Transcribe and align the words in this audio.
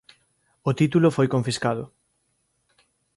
O 0.69 0.71
título 0.79 1.15
foi 1.17 1.27
confiscado. 1.35 1.83